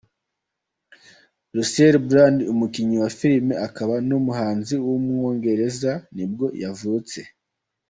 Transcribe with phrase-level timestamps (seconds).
[1.55, 7.19] Russell Brand, umukinnyi wa filime akaba n’umuhanzi w’umwongereza nibwo yavutse.